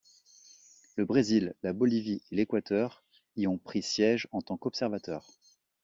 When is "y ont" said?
3.35-3.59